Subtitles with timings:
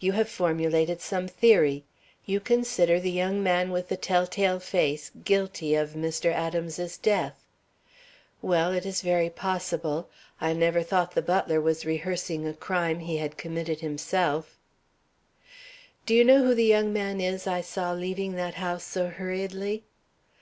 [0.00, 1.84] You have formulated some theory.
[2.26, 6.32] You consider the young man with the tell tale face guilty of Mr.
[6.32, 7.40] Adams's death.
[8.42, 10.10] Well, it is very possible.
[10.40, 14.48] I never thought the butler was rehearsing a crime he had himself committed."
[16.06, 19.84] "Do you know who the young man is I saw leaving that house so hurriedly?"